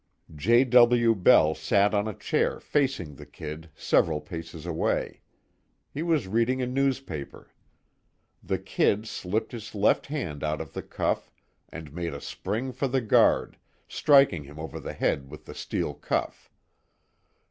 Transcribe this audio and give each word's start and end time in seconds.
J. 0.35 0.63
W. 0.63 1.13
Bell 1.13 1.53
sat 1.53 1.93
on 1.93 2.07
a 2.07 2.15
chair, 2.15 2.59
facing 2.59 3.13
the 3.17 3.25
"Kid," 3.27 3.69
several 3.75 4.19
paces 4.19 4.65
away. 4.65 5.21
He 5.93 6.01
was 6.01 6.27
reading 6.27 6.59
a 6.59 6.65
newspaper. 6.65 7.51
The 8.41 8.57
"Kid" 8.57 9.05
slipped 9.07 9.51
his 9.51 9.75
left 9.75 10.07
hand 10.07 10.43
out 10.43 10.59
of 10.59 10.73
the 10.73 10.81
cuff 10.81 11.29
and 11.69 11.93
made 11.93 12.15
a 12.15 12.19
spring 12.19 12.71
for 12.71 12.87
the 12.87 13.01
guard, 13.01 13.57
striking 13.87 14.43
him 14.45 14.57
over 14.57 14.79
the 14.79 14.93
head 14.93 15.29
with 15.29 15.45
the 15.45 15.53
steel 15.53 15.93
cuff. 15.93 16.49